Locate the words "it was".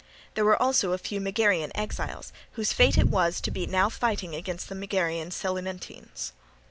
2.97-3.39